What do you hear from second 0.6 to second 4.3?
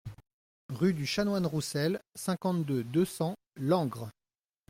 Rue du Chanoine Roussel, cinquante-deux, deux cents Langres